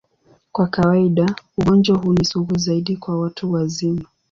Kwa 0.51 0.67
kawaida, 0.67 1.35
ugonjwa 1.57 1.97
huu 1.97 2.13
ni 2.13 2.25
sugu 2.25 2.57
zaidi 2.57 2.97
kwa 2.97 3.19
watu 3.21 3.51
wazima. 3.51 4.03